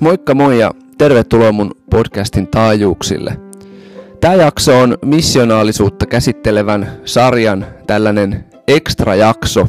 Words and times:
Moikka 0.00 0.34
moi 0.34 0.58
ja 0.58 0.70
tervetuloa 0.98 1.52
mun 1.52 1.70
podcastin 1.90 2.46
taajuuksille. 2.46 3.36
Tämä 4.20 4.34
jakso 4.34 4.80
on 4.80 4.98
missionaalisuutta 5.04 6.06
käsittelevän 6.06 7.00
sarjan 7.04 7.66
tällainen 7.86 8.44
ekstra 8.68 9.14
jakso. 9.14 9.66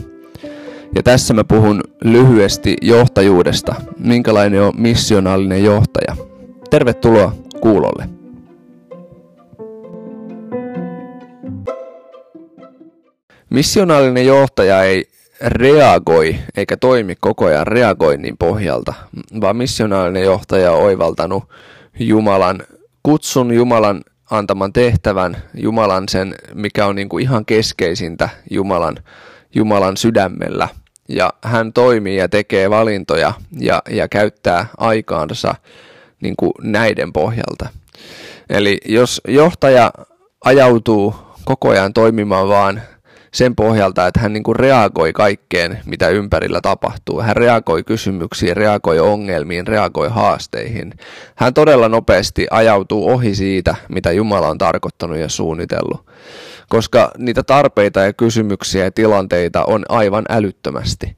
Ja 0.95 1.04
tässä 1.04 1.33
mä 1.33 1.43
puhun 1.43 1.83
lyhyesti 2.04 2.75
johtajuudesta, 2.81 3.75
minkälainen 3.99 4.61
on 4.61 4.73
missionaalinen 4.77 5.63
johtaja. 5.63 6.15
Tervetuloa 6.70 7.36
kuulolle. 7.61 8.20
Missionaalinen 13.52 14.25
johtaja 14.25 14.84
ei 14.84 15.07
reagoi 15.41 16.35
eikä 16.55 16.77
toimi 16.77 17.16
koko 17.20 17.45
ajan 17.45 17.67
reagoinnin 17.67 18.38
pohjalta, 18.38 18.93
vaan 19.41 19.55
missionaalinen 19.55 20.23
johtaja 20.23 20.71
on 20.71 20.84
oivaltanut 20.84 21.43
Jumalan 21.99 22.63
kutsun, 23.03 23.53
Jumalan 23.53 24.02
antaman 24.29 24.73
tehtävän, 24.73 25.38
Jumalan 25.53 26.09
sen, 26.09 26.35
mikä 26.53 26.85
on 26.85 26.95
niin 26.95 27.09
kuin 27.09 27.23
ihan 27.23 27.45
keskeisintä 27.45 28.29
Jumalan, 28.52 28.98
Jumalan 29.55 29.98
sydämellä. 29.98 30.68
Ja 31.07 31.34
hän 31.43 31.73
toimii 31.73 32.18
ja 32.18 32.29
tekee 32.29 32.70
valintoja 32.70 33.34
ja, 33.59 33.81
ja 33.90 34.07
käyttää 34.07 34.65
aikaansa 34.77 35.55
niin 36.21 36.35
kuin 36.38 36.52
näiden 36.62 37.13
pohjalta. 37.13 37.70
Eli 38.49 38.77
jos 38.85 39.21
johtaja 39.27 39.91
ajautuu 40.43 41.15
koko 41.45 41.70
ajan 41.70 41.93
toimimaan 41.93 42.48
vaan 42.48 42.81
sen 43.34 43.55
pohjalta, 43.55 44.08
että 44.08 44.20
hän 44.20 44.34
niin 44.34 44.44
kuin 44.44 44.55
reagoi 44.55 45.13
kaikkeen, 45.13 45.80
mitä 45.85 46.09
ympärillä 46.09 46.62
tapahtuu. 46.62 47.21
Hän 47.21 47.35
reagoi 47.35 47.84
kysymyksiin, 47.84 48.57
reagoi 48.57 48.99
ongelmiin, 48.99 49.68
reagoi 49.68 50.10
haasteihin. 50.10 50.93
Hän 51.35 51.54
todella 51.54 51.90
nopeasti 51.90 52.48
ajautuu 52.52 53.09
ohi 53.09 53.35
siitä, 53.35 53.76
mitä 53.90 54.12
Jumala 54.12 54.48
on 54.48 54.57
tarkoittanut 54.57 55.18
ja 55.18 55.29
suunnitellut. 55.29 56.05
Koska 56.70 57.12
niitä 57.18 57.43
tarpeita 57.43 57.99
ja 57.99 58.13
kysymyksiä 58.13 58.84
ja 58.84 58.91
tilanteita 58.91 59.65
on 59.65 59.85
aivan 59.90 60.26
älyttömästi. 60.29 61.18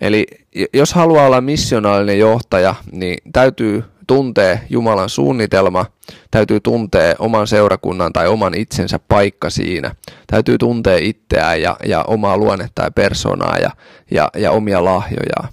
Eli 0.00 0.26
jos 0.74 0.94
haluaa 0.94 1.26
olla 1.26 1.40
missionaalinen 1.40 2.18
johtaja, 2.18 2.74
niin 2.92 3.18
täytyy 3.32 3.84
tuntee 4.06 4.60
Jumalan 4.70 5.08
suunnitelma, 5.08 5.86
täytyy 6.30 6.60
tuntea 6.60 7.14
oman 7.18 7.46
seurakunnan 7.46 8.12
tai 8.12 8.28
oman 8.28 8.54
itsensä 8.54 8.98
paikka 8.98 9.50
siinä. 9.50 9.94
Täytyy 10.26 10.58
tuntea 10.58 10.96
itseään 10.96 11.62
ja, 11.62 11.76
ja 11.86 12.02
omaa 12.02 12.36
luonnetta 12.36 12.82
ja 12.82 12.90
persoonaa 12.90 13.58
ja, 13.58 13.70
ja, 14.10 14.30
ja 14.36 14.50
omia 14.50 14.84
lahjojaan. 14.84 15.48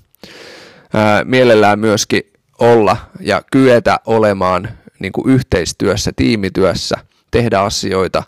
Ää, 0.94 1.24
mielellään 1.24 1.80
myöskin 1.80 2.22
olla 2.60 2.98
ja 3.20 3.42
kyetä 3.52 4.00
olemaan 4.06 4.70
niin 5.00 5.12
kuin 5.12 5.30
yhteistyössä, 5.30 6.12
tiimityössä, 6.16 6.96
tehdä 7.32 7.60
asioita 7.60 8.24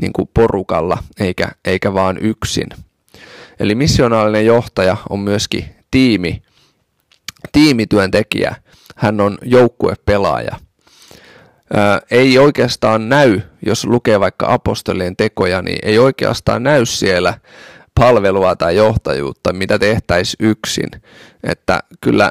niin 0.00 0.12
kuin 0.12 0.28
porukalla 0.34 0.98
eikä, 1.20 1.48
eikä 1.64 1.94
vaan 1.94 2.18
yksin. 2.18 2.66
Eli 3.60 3.74
missionaalinen 3.74 4.46
johtaja 4.46 4.96
on 5.10 5.18
myöskin 5.18 5.64
tiimi, 5.90 6.42
tiimityöntekijä, 7.52 8.54
hän 8.96 9.20
on 9.20 9.38
joukkuepelaaja. 9.42 10.56
Ää, 11.74 12.00
ei 12.10 12.38
oikeastaan 12.38 13.08
näy, 13.08 13.40
jos 13.66 13.84
lukee 13.84 14.20
vaikka 14.20 14.52
apostolien 14.52 15.16
tekoja, 15.16 15.62
niin 15.62 15.78
ei 15.82 15.98
oikeastaan 15.98 16.62
näy 16.62 16.86
siellä 16.86 17.34
palvelua 17.94 18.56
tai 18.56 18.76
johtajuutta, 18.76 19.52
mitä 19.52 19.78
tehtäisiin 19.78 20.48
yksin. 20.48 20.88
Että 21.42 21.80
kyllä, 22.00 22.30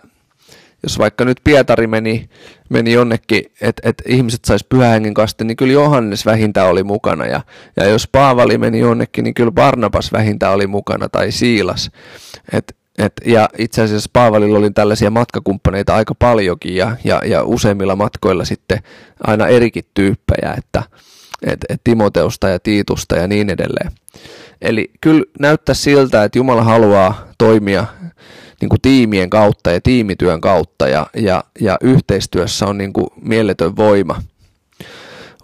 jos 0.83 0.99
vaikka 0.99 1.25
nyt 1.25 1.37
Pietari 1.43 1.87
meni, 1.87 2.29
meni 2.69 2.93
jonnekin, 2.93 3.43
että 3.61 3.89
et 3.89 4.03
ihmiset 4.07 4.45
sais 4.45 4.65
pyhähengen 4.69 5.13
kaste, 5.13 5.43
niin 5.43 5.57
kyllä 5.57 5.73
Johannes 5.73 6.25
vähintään 6.25 6.67
oli 6.67 6.83
mukana. 6.83 7.25
Ja, 7.25 7.41
ja 7.75 7.87
jos 7.87 8.07
Paavali 8.11 8.57
meni 8.57 8.79
jonnekin, 8.79 9.23
niin 9.23 9.33
kyllä 9.33 9.51
Barnabas 9.51 10.11
vähintään 10.11 10.53
oli 10.53 10.67
mukana 10.67 11.09
tai 11.09 11.31
Siilas. 11.31 11.91
Et 12.53 12.78
et, 12.99 13.13
ja 13.25 13.49
itse 13.57 13.81
asiassa 13.81 14.09
Paavalilla 14.13 14.59
oli 14.59 14.71
tällaisia 14.71 15.09
matkakumppaneita 15.09 15.95
aika 15.95 16.15
paljonkin 16.15 16.75
ja, 16.75 16.97
ja, 17.03 17.21
ja 17.25 17.43
useimmilla 17.43 17.95
matkoilla 17.95 18.45
sitten 18.45 18.79
aina 19.27 19.47
erikin 19.47 19.83
tyyppejä, 19.93 20.53
että 20.57 20.83
et, 21.43 21.59
et 21.69 21.81
Timoteusta 21.83 22.49
ja 22.49 22.59
Tiitusta 22.59 23.15
ja 23.15 23.27
niin 23.27 23.49
edelleen. 23.49 23.91
Eli 24.61 24.91
kyllä 25.01 25.23
näyttää 25.39 25.75
siltä, 25.75 26.23
että 26.23 26.37
Jumala 26.39 26.63
haluaa 26.63 27.27
toimia 27.37 27.85
niin 28.61 28.69
kuin 28.69 28.81
tiimien 28.81 29.29
kautta 29.29 29.71
ja 29.71 29.81
tiimityön 29.81 30.41
kautta 30.41 30.87
ja, 30.87 31.07
ja, 31.15 31.43
ja 31.61 31.77
yhteistyössä 31.81 32.65
on 32.65 32.77
niin 32.77 32.93
kuin 32.93 33.07
mieletön 33.21 33.75
voima. 33.75 34.21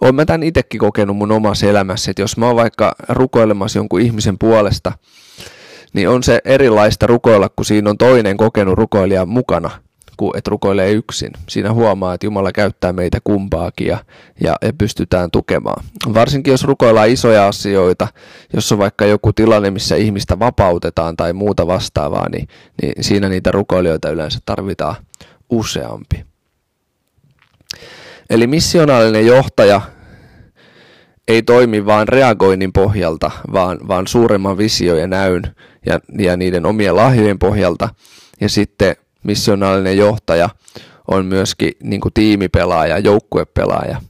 Olen 0.00 0.14
mä 0.14 0.24
tämän 0.24 0.42
itsekin 0.42 0.80
kokenut 0.80 1.16
mun 1.16 1.32
omassa 1.32 1.66
elämässä, 1.66 2.10
että 2.10 2.22
jos 2.22 2.36
mä 2.36 2.46
oon 2.46 2.56
vaikka 2.56 2.94
rukoilemassa 3.08 3.78
jonkun 3.78 4.00
ihmisen 4.00 4.38
puolesta, 4.38 4.92
niin 5.96 6.08
on 6.08 6.22
se 6.22 6.40
erilaista 6.44 7.06
rukoilla, 7.06 7.48
kun 7.48 7.64
siinä 7.64 7.90
on 7.90 7.98
toinen 7.98 8.36
kokenut 8.36 8.78
rukoilija 8.78 9.26
mukana, 9.26 9.70
kuin 10.16 10.38
että 10.38 10.50
rukoilee 10.50 10.92
yksin. 10.92 11.30
Siinä 11.48 11.72
huomaa, 11.72 12.14
että 12.14 12.26
Jumala 12.26 12.52
käyttää 12.52 12.92
meitä 12.92 13.18
kumpaakin 13.24 13.86
ja, 13.86 13.98
ja, 14.40 14.56
ja 14.62 14.72
pystytään 14.72 15.30
tukemaan. 15.30 15.84
Varsinkin 16.14 16.50
jos 16.50 16.64
rukoillaan 16.64 17.08
isoja 17.08 17.48
asioita, 17.48 18.08
jos 18.54 18.72
on 18.72 18.78
vaikka 18.78 19.06
joku 19.06 19.32
tilanne, 19.32 19.70
missä 19.70 19.96
ihmistä 19.96 20.38
vapautetaan 20.38 21.16
tai 21.16 21.32
muuta 21.32 21.66
vastaavaa, 21.66 22.28
niin, 22.28 22.48
niin 22.82 23.04
siinä 23.04 23.28
niitä 23.28 23.52
rukoilijoita 23.52 24.10
yleensä 24.10 24.38
tarvitaan 24.46 24.96
useampi. 25.50 26.24
Eli 28.30 28.46
missionaalinen 28.46 29.26
johtaja 29.26 29.80
ei 31.28 31.42
toimi 31.42 31.86
vain 31.86 32.08
reagoinnin 32.08 32.72
pohjalta, 32.72 33.30
vaan, 33.52 33.78
vaan 33.88 34.06
suuremman 34.06 34.58
visio 34.58 34.96
ja 34.96 35.06
näyn 35.06 35.42
ja, 35.86 36.00
ja 36.18 36.36
niiden 36.36 36.66
omien 36.66 36.96
lahjojen 36.96 37.38
pohjalta. 37.38 37.88
Ja 38.40 38.48
sitten 38.48 38.96
missionaalinen 39.22 39.96
johtaja 39.96 40.48
on 41.08 41.26
myöskin 41.26 41.72
niin 41.82 42.00
kuin 42.00 42.12
tiimipelaaja, 42.14 42.98
joukkuepelaaja. 42.98 44.00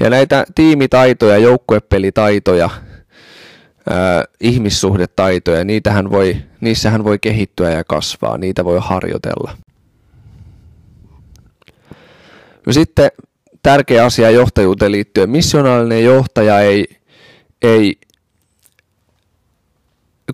Ja 0.00 0.10
näitä 0.10 0.44
tiimitaitoja, 0.54 1.38
joukkuepelitaitoja, 1.38 2.70
ää, 3.90 4.24
ihmissuhdetaitoja, 4.40 5.64
niitähän 5.64 6.10
voi, 6.10 6.36
niissähän 6.60 7.04
voi 7.04 7.18
kehittyä 7.18 7.70
ja 7.70 7.84
kasvaa, 7.84 8.38
niitä 8.38 8.64
voi 8.64 8.78
harjoitella. 8.82 9.56
No 12.66 12.72
sitten 12.72 13.10
tärkeä 13.62 14.04
asia 14.04 14.30
johtajuuteen 14.30 14.92
liittyen. 14.92 15.30
Missionaalinen 15.30 16.04
johtaja 16.04 16.60
ei, 16.60 16.86
ei 17.62 17.98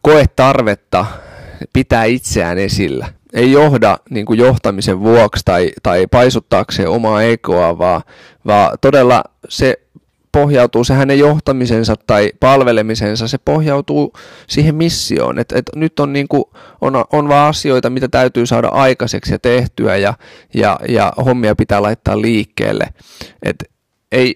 koe 0.03 0.25
tarvetta 0.37 1.07
pitää 1.73 2.05
itseään 2.05 2.59
esillä. 2.59 3.09
Ei 3.33 3.53
johda 3.53 3.99
niin 4.11 4.27
kuin 4.27 4.39
johtamisen 4.39 5.01
vuoksi 5.01 5.43
tai, 5.45 5.73
tai 5.83 6.07
paisuttaakseen 6.07 6.89
omaa 6.89 7.23
ekoa, 7.23 7.79
vaan, 7.79 8.03
vaan 8.47 8.79
todella 8.81 9.25
se 9.49 9.79
pohjautuu, 10.33 10.85
se 10.85 10.95
hänen 10.95 11.19
johtamisensa 11.19 11.95
tai 12.07 12.33
palvelemisensa, 12.41 13.29
se 13.29 13.39
pohjautuu 13.45 14.13
siihen 14.47 14.75
missioon. 14.75 15.39
että 15.39 15.59
et 15.59 15.71
nyt 15.77 16.01
on, 16.01 16.13
niin 16.13 16.29
kuin, 16.29 16.45
on, 16.81 17.05
on 17.13 17.29
vaan 17.29 17.49
asioita, 17.49 17.91
mitä 17.91 18.09
täytyy 18.09 18.47
saada 18.47 18.69
aikaiseksi 18.69 19.33
ja 19.33 19.39
tehtyä 19.39 19.97
ja, 19.97 20.15
ja, 20.55 20.79
ja 20.89 21.13
hommia 21.25 21.55
pitää 21.55 21.83
laittaa 21.83 22.21
liikkeelle. 22.21 22.87
Et 23.43 23.74
ei, 24.15 24.35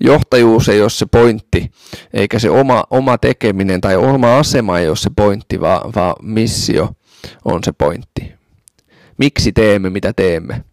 johtajuus 0.00 0.68
ei 0.68 0.82
ole 0.82 0.90
se 0.90 1.06
pointti, 1.06 1.70
eikä 2.14 2.38
se 2.38 2.50
oma, 2.50 2.84
oma 2.90 3.18
tekeminen 3.18 3.80
tai 3.80 3.96
oma 3.96 4.38
asema 4.38 4.78
ei 4.78 4.88
ole 4.88 4.96
se 4.96 5.10
pointti, 5.16 5.60
vaan, 5.60 5.92
vaan 5.94 6.14
missio 6.22 6.90
on 7.44 7.64
se 7.64 7.72
pointti. 7.72 8.32
Miksi 9.18 9.52
teemme, 9.52 9.90
mitä 9.90 10.12
teemme? 10.12 10.64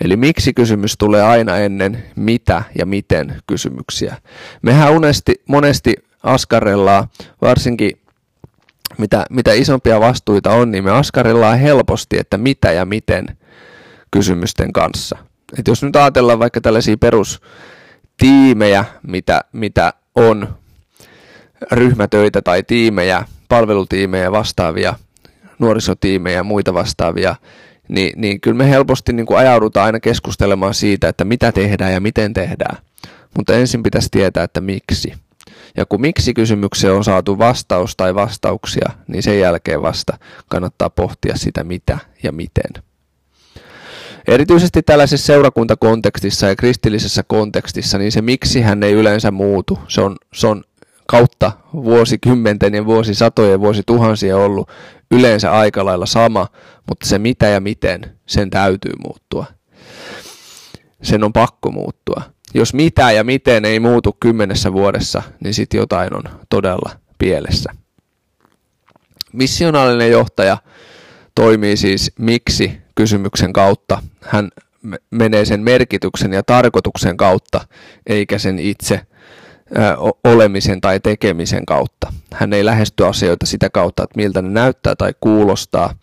Eli 0.00 0.16
miksi 0.16 0.52
kysymys 0.52 0.94
tulee 0.98 1.22
aina 1.22 1.56
ennen 1.56 2.04
mitä 2.16 2.62
ja 2.78 2.86
miten 2.86 3.42
kysymyksiä. 3.46 4.16
Mehän 4.62 4.92
unesti, 4.92 5.34
monesti 5.48 5.94
askarellaan, 6.22 7.08
varsinkin 7.42 8.00
mitä, 8.98 9.24
mitä 9.30 9.52
isompia 9.52 10.00
vastuita 10.00 10.50
on, 10.50 10.70
niin 10.70 10.84
me 10.84 10.90
askarellaan 10.90 11.58
helposti, 11.58 12.18
että 12.18 12.38
mitä 12.38 12.72
ja 12.72 12.84
miten 12.84 13.26
kysymysten 14.10 14.72
kanssa. 14.72 15.29
Et 15.58 15.68
jos 15.68 15.82
nyt 15.82 15.96
ajatellaan 15.96 16.38
vaikka 16.38 16.60
tällaisia 16.60 16.96
perustiimejä, 16.96 18.84
mitä, 19.06 19.40
mitä 19.52 19.92
on, 20.14 20.48
ryhmätöitä 21.72 22.42
tai 22.42 22.62
tiimejä, 22.62 23.24
palvelutiimejä 23.48 24.32
vastaavia, 24.32 24.94
nuorisotiimejä 25.58 26.36
ja 26.36 26.44
muita 26.44 26.74
vastaavia, 26.74 27.34
niin, 27.88 28.20
niin 28.20 28.40
kyllä 28.40 28.56
me 28.56 28.70
helposti 28.70 29.12
niin 29.12 29.26
kuin 29.26 29.38
ajaudutaan 29.38 29.86
aina 29.86 30.00
keskustelemaan 30.00 30.74
siitä, 30.74 31.08
että 31.08 31.24
mitä 31.24 31.52
tehdään 31.52 31.92
ja 31.92 32.00
miten 32.00 32.32
tehdään. 32.32 32.76
Mutta 33.36 33.54
ensin 33.54 33.82
pitäisi 33.82 34.08
tietää, 34.10 34.44
että 34.44 34.60
miksi. 34.60 35.12
Ja 35.76 35.86
kun 35.86 36.00
miksi 36.00 36.34
kysymykseen 36.34 36.94
on 36.94 37.04
saatu 37.04 37.38
vastaus 37.38 37.96
tai 37.96 38.14
vastauksia, 38.14 38.90
niin 39.06 39.22
sen 39.22 39.40
jälkeen 39.40 39.82
vasta 39.82 40.18
kannattaa 40.48 40.90
pohtia 40.90 41.36
sitä 41.36 41.64
mitä 41.64 41.98
ja 42.22 42.32
miten. 42.32 42.89
Erityisesti 44.30 44.82
tällaisessa 44.82 45.26
seurakuntakontekstissa 45.26 46.46
ja 46.46 46.56
kristillisessä 46.56 47.22
kontekstissa, 47.22 47.98
niin 47.98 48.12
se 48.12 48.22
miksi 48.22 48.60
hän 48.60 48.82
ei 48.82 48.92
yleensä 48.92 49.30
muutu. 49.30 49.78
Se 49.88 50.00
on, 50.00 50.16
se 50.34 50.46
on 50.46 50.64
kautta 51.06 51.52
vuosikymmenten 51.72 52.74
ja 52.74 52.86
vuosisatojen 52.86 53.52
ja 53.52 53.60
vuosituhansia 53.60 54.36
ollut 54.36 54.70
yleensä 55.10 55.52
aika 55.52 55.84
lailla 55.84 56.06
sama, 56.06 56.46
mutta 56.88 57.06
se 57.06 57.18
mitä 57.18 57.46
ja 57.46 57.60
miten, 57.60 58.18
sen 58.26 58.50
täytyy 58.50 58.92
muuttua. 59.04 59.46
Sen 61.02 61.24
on 61.24 61.32
pakko 61.32 61.70
muuttua. 61.70 62.22
Jos 62.54 62.74
mitä 62.74 63.12
ja 63.12 63.24
miten 63.24 63.64
ei 63.64 63.80
muutu 63.80 64.16
kymmenessä 64.20 64.72
vuodessa, 64.72 65.22
niin 65.44 65.54
sitten 65.54 65.78
jotain 65.78 66.16
on 66.16 66.22
todella 66.50 66.90
pielessä. 67.18 67.72
Missionaalinen 69.32 70.10
johtaja 70.10 70.58
toimii 71.34 71.76
siis 71.76 72.12
miksi 72.18 72.80
kysymyksen 73.00 73.52
kautta. 73.52 74.02
Hän 74.20 74.48
menee 75.10 75.44
sen 75.44 75.60
merkityksen 75.60 76.32
ja 76.32 76.42
tarkoituksen 76.42 77.16
kautta, 77.16 77.60
eikä 78.06 78.38
sen 78.38 78.58
itse 78.58 79.00
olemisen 80.24 80.80
tai 80.80 81.00
tekemisen 81.00 81.66
kautta. 81.66 82.12
Hän 82.32 82.52
ei 82.52 82.64
lähesty 82.64 83.06
asioita 83.06 83.46
sitä 83.46 83.70
kautta, 83.70 84.02
että 84.02 84.16
miltä 84.16 84.42
ne 84.42 84.48
näyttää 84.48 84.96
tai 84.96 85.14
kuulostaa, 85.20 85.94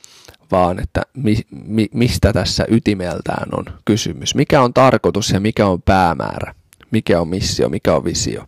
vaan 0.51 0.79
että 0.79 1.01
mi, 1.13 1.37
mi, 1.65 1.87
mistä 1.93 2.33
tässä 2.33 2.65
ytimeltään 2.67 3.47
on 3.51 3.65
kysymys. 3.85 4.35
Mikä 4.35 4.61
on 4.61 4.73
tarkoitus 4.73 5.29
ja 5.29 5.39
mikä 5.39 5.67
on 5.67 5.81
päämäärä, 5.81 6.55
mikä 6.91 7.21
on 7.21 7.27
missio, 7.27 7.69
mikä 7.69 7.95
on 7.95 8.03
visio. 8.03 8.43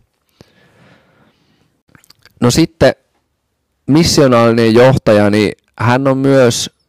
No 2.40 2.50
sitten 2.50 2.92
missionaalinen 3.86 4.74
johtaja, 4.74 5.30
niin 5.30 5.52
hän 5.78 6.08
on 6.08 6.18
myös 6.18 6.79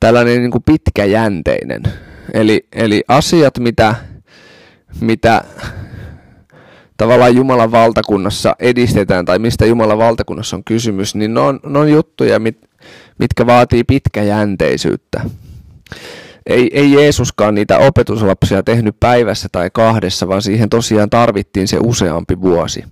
tällainen 0.00 0.40
niin 0.40 0.50
kuin 0.50 0.64
pitkäjänteinen. 0.66 1.82
Eli, 2.34 2.66
eli 2.72 3.04
asiat, 3.08 3.58
mitä, 3.58 3.94
mitä 5.00 5.44
tavallaan 6.96 7.34
Jumalan 7.34 7.72
valtakunnassa 7.72 8.56
edistetään 8.58 9.24
tai 9.24 9.38
mistä 9.38 9.66
Jumalan 9.66 9.98
valtakunnassa 9.98 10.56
on 10.56 10.64
kysymys, 10.64 11.14
niin 11.14 11.34
ne 11.34 11.40
on, 11.40 11.60
ne 11.66 11.78
on 11.78 11.90
juttuja, 11.90 12.38
mit, 12.38 12.58
mitkä 13.18 13.46
vaatii 13.46 13.84
pitkäjänteisyyttä. 13.84 15.20
Ei, 16.46 16.70
ei 16.72 16.92
Jeesuskaan 16.92 17.54
niitä 17.54 17.78
opetuslapsia 17.78 18.62
tehnyt 18.62 18.96
päivässä 19.00 19.48
tai 19.52 19.70
kahdessa, 19.72 20.28
vaan 20.28 20.42
siihen 20.42 20.68
tosiaan 20.68 21.10
tarvittiin 21.10 21.68
se 21.68 21.78
useampi 21.84 22.40
vuosi. 22.40 22.84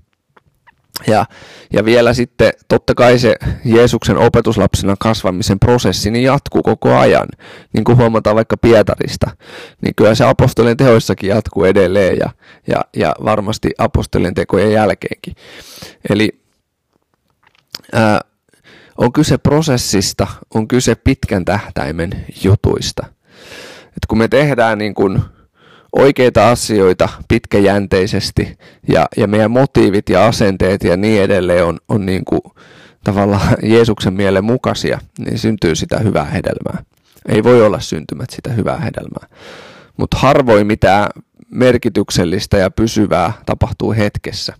Ja, 1.06 1.26
ja 1.72 1.84
vielä 1.84 2.14
sitten 2.14 2.52
totta 2.68 2.94
kai 2.94 3.18
se 3.18 3.36
Jeesuksen 3.64 4.18
opetuslapsena 4.18 4.96
kasvamisen 4.98 5.58
prosessi 5.58 6.10
niin 6.10 6.24
jatkuu 6.24 6.62
koko 6.62 6.96
ajan. 6.96 7.28
Niin 7.72 7.84
kuin 7.84 7.98
huomataan 7.98 8.36
vaikka 8.36 8.56
Pietarista, 8.56 9.30
niin 9.82 9.94
kyllä 9.94 10.14
se 10.14 10.24
apostolien 10.24 10.76
tehoissakin 10.76 11.30
jatkuu 11.30 11.64
edelleen 11.64 12.16
ja, 12.18 12.30
ja, 12.66 12.84
ja 12.96 13.14
varmasti 13.24 13.70
apostolien 13.78 14.34
tekojen 14.34 14.72
jälkeenkin. 14.72 15.34
Eli 16.10 16.40
ää, 17.92 18.20
on 18.98 19.12
kyse 19.12 19.38
prosessista, 19.38 20.26
on 20.54 20.68
kyse 20.68 20.94
pitkän 20.94 21.44
tähtäimen 21.44 22.24
jutuista. 22.44 23.06
Et 23.86 24.06
kun 24.08 24.18
me 24.18 24.28
tehdään 24.28 24.78
niin 24.78 24.94
kuin 24.94 25.22
oikeita 25.92 26.50
asioita 26.50 27.08
pitkäjänteisesti 27.28 28.58
ja, 28.88 29.06
ja 29.16 29.26
meidän 29.26 29.50
motiivit 29.50 30.08
ja 30.08 30.26
asenteet 30.26 30.84
ja 30.84 30.96
niin 30.96 31.22
edelleen 31.22 31.64
on, 31.64 31.78
on 31.88 32.06
niin 32.06 32.24
kuin 32.24 32.40
tavallaan 33.04 33.56
Jeesuksen 33.72 34.14
mielen 34.14 34.44
mukaisia, 34.44 34.98
niin 35.18 35.38
syntyy 35.38 35.74
sitä 35.74 35.98
hyvää 35.98 36.24
hedelmää. 36.24 36.84
Ei 37.28 37.44
voi 37.44 37.62
olla 37.62 37.80
syntymät 37.80 38.30
sitä 38.30 38.50
hyvää 38.50 38.78
hedelmää. 38.78 39.26
Mutta 39.96 40.16
harvoin 40.16 40.66
mitään 40.66 41.08
merkityksellistä 41.50 42.56
ja 42.56 42.70
pysyvää 42.70 43.32
tapahtuu 43.46 43.92
hetkessä, 43.92 44.54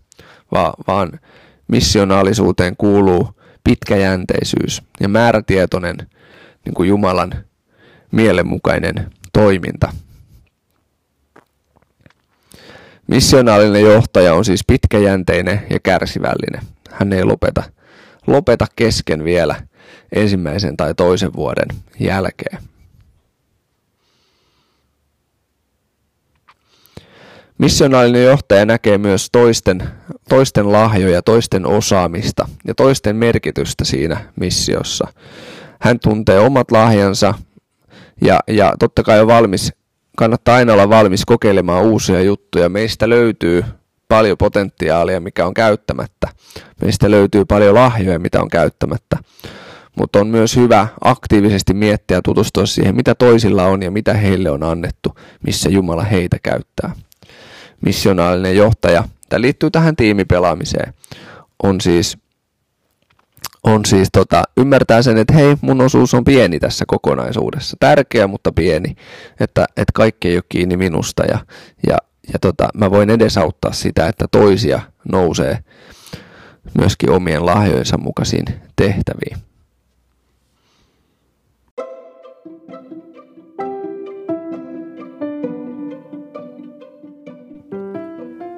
vaan, 0.52 0.72
vaan 0.86 1.20
missionaalisuuteen 1.68 2.76
kuuluu 2.78 3.28
pitkäjänteisyys 3.64 4.82
ja 5.00 5.08
määrätietoinen 5.08 5.96
niin 6.64 6.74
kuin 6.74 6.88
Jumalan 6.88 7.32
mielenmukainen 8.12 9.10
toiminta– 9.32 9.92
Missionaalinen 13.06 13.82
johtaja 13.82 14.34
on 14.34 14.44
siis 14.44 14.60
pitkäjänteinen 14.66 15.62
ja 15.70 15.78
kärsivällinen. 15.82 16.62
Hän 16.90 17.12
ei 17.12 17.24
lopeta, 17.24 17.62
lopeta 18.26 18.66
kesken 18.76 19.24
vielä 19.24 19.54
ensimmäisen 20.12 20.76
tai 20.76 20.94
toisen 20.94 21.32
vuoden 21.32 21.68
jälkeen. 22.00 22.58
Missionaalinen 27.58 28.24
johtaja 28.24 28.66
näkee 28.66 28.98
myös 28.98 29.28
toisten, 29.32 29.82
toisten 30.28 30.72
lahjoja, 30.72 31.22
toisten 31.22 31.66
osaamista 31.66 32.48
ja 32.66 32.74
toisten 32.74 33.16
merkitystä 33.16 33.84
siinä 33.84 34.32
missiossa. 34.40 35.08
Hän 35.80 36.00
tuntee 36.00 36.38
omat 36.38 36.70
lahjansa 36.70 37.34
ja, 38.20 38.40
ja 38.48 38.74
totta 38.78 39.02
kai 39.02 39.20
on 39.20 39.26
valmis 39.26 39.72
kannattaa 40.16 40.56
aina 40.56 40.72
olla 40.72 40.88
valmis 40.88 41.24
kokeilemaan 41.24 41.84
uusia 41.84 42.22
juttuja. 42.22 42.68
Meistä 42.68 43.08
löytyy 43.08 43.64
paljon 44.08 44.38
potentiaalia, 44.38 45.20
mikä 45.20 45.46
on 45.46 45.54
käyttämättä. 45.54 46.28
Meistä 46.82 47.10
löytyy 47.10 47.44
paljon 47.44 47.74
lahjoja, 47.74 48.18
mitä 48.18 48.40
on 48.40 48.48
käyttämättä. 48.48 49.18
Mutta 49.98 50.18
on 50.18 50.26
myös 50.26 50.56
hyvä 50.56 50.88
aktiivisesti 51.04 51.74
miettiä 51.74 52.16
ja 52.16 52.22
tutustua 52.22 52.66
siihen, 52.66 52.96
mitä 52.96 53.14
toisilla 53.14 53.64
on 53.64 53.82
ja 53.82 53.90
mitä 53.90 54.14
heille 54.14 54.50
on 54.50 54.62
annettu, 54.62 55.18
missä 55.46 55.68
Jumala 55.68 56.02
heitä 56.02 56.36
käyttää. 56.42 56.92
Missionaalinen 57.80 58.56
johtaja, 58.56 59.04
tämä 59.28 59.40
liittyy 59.40 59.70
tähän 59.70 59.96
tiimipelaamiseen, 59.96 60.94
on 61.62 61.80
siis 61.80 62.18
on 63.66 63.84
siis 63.84 64.08
tota, 64.12 64.42
ymmärtää 64.56 65.02
sen, 65.02 65.18
että 65.18 65.34
hei, 65.34 65.56
mun 65.60 65.80
osuus 65.80 66.14
on 66.14 66.24
pieni 66.24 66.60
tässä 66.60 66.84
kokonaisuudessa. 66.88 67.76
Tärkeä, 67.80 68.26
mutta 68.26 68.52
pieni. 68.52 68.96
Että, 69.40 69.66
että 69.68 69.92
kaikki 69.94 70.28
ei 70.28 70.36
ole 70.36 70.44
kiinni 70.48 70.76
minusta 70.76 71.24
ja, 71.24 71.38
ja, 71.86 71.96
ja 72.32 72.38
tota, 72.40 72.68
mä 72.74 72.90
voin 72.90 73.10
edesauttaa 73.10 73.72
sitä, 73.72 74.06
että 74.06 74.24
toisia 74.30 74.80
nousee 75.12 75.58
myöskin 76.78 77.10
omien 77.10 77.46
lahjojensa 77.46 77.98
mukaisiin 77.98 78.44
tehtäviin. 78.76 79.36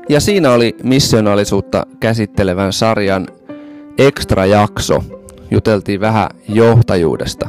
Ja 0.09 0.21
siinä 0.21 0.50
oli 0.53 0.77
missionaalisuutta 0.83 1.87
käsittelevän 2.00 2.73
sarjan 2.73 3.27
ekstra 3.99 4.47
jakso. 4.47 5.05
Juteltiin 5.50 6.00
vähän 6.00 6.28
johtajuudesta. 6.49 7.49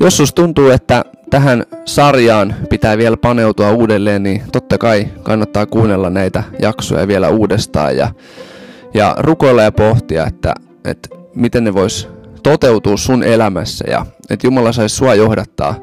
Jos 0.00 0.16
sus 0.16 0.34
tuntuu, 0.34 0.70
että 0.70 1.04
tähän 1.30 1.64
sarjaan 1.84 2.54
pitää 2.70 2.98
vielä 2.98 3.16
paneutua 3.16 3.72
uudelleen, 3.72 4.22
niin 4.22 4.42
totta 4.52 4.78
kai 4.78 5.06
kannattaa 5.22 5.66
kuunnella 5.66 6.10
näitä 6.10 6.42
jaksoja 6.60 7.08
vielä 7.08 7.28
uudestaan 7.28 7.96
ja, 7.96 8.08
ja 8.94 9.16
rukoilla 9.18 9.62
ja 9.62 9.72
pohtia, 9.72 10.26
että, 10.26 10.54
että 10.84 11.08
miten 11.34 11.64
ne 11.64 11.74
vois 11.74 12.08
toteutua 12.42 12.96
sun 12.96 13.22
elämässä 13.22 13.84
ja 13.88 14.06
että 14.30 14.46
Jumala 14.46 14.72
saisi 14.72 14.96
sua 14.96 15.14
johdattaa 15.14 15.74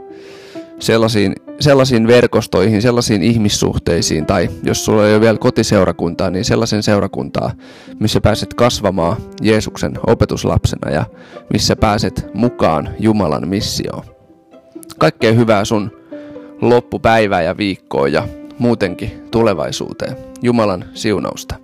sellaisiin, 0.79 1.35
sellaisiin 1.61 2.07
verkostoihin, 2.07 2.81
sellaisiin 2.81 3.23
ihmissuhteisiin, 3.23 4.25
tai 4.25 4.49
jos 4.63 4.85
sulla 4.85 5.07
ei 5.07 5.13
ole 5.13 5.21
vielä 5.21 5.37
kotiseurakuntaa, 5.37 6.29
niin 6.29 6.45
sellaisen 6.45 6.83
seurakuntaa, 6.83 7.51
missä 7.99 8.21
pääset 8.21 8.53
kasvamaan 8.53 9.17
Jeesuksen 9.41 9.99
opetuslapsena 10.07 10.91
ja 10.91 11.05
missä 11.53 11.75
pääset 11.75 12.25
mukaan 12.33 12.89
Jumalan 12.99 13.47
missioon. 13.47 14.03
Kaikkea 14.97 15.33
hyvää 15.33 15.65
sun 15.65 15.91
loppupäivää 16.61 17.41
ja 17.41 17.57
viikkoa 17.57 18.07
ja 18.07 18.27
muutenkin 18.59 19.23
tulevaisuuteen. 19.31 20.17
Jumalan 20.41 20.85
siunausta. 20.93 21.60